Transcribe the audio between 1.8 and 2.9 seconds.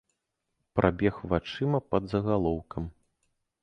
пад загалоўкам.